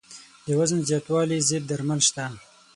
د 0.45 0.47
وزن 0.59 0.79
زیاتوالي 0.89 1.37
ضد 1.49 1.63
درمل 1.69 1.99
شته. 2.07 2.25